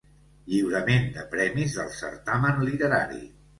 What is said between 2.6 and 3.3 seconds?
literari.